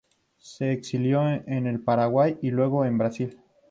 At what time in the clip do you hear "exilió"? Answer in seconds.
0.71-1.27